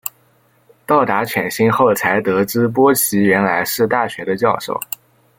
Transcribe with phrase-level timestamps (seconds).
[0.83, 4.79] 到达犬星后才得知波奇原来是大学的教授。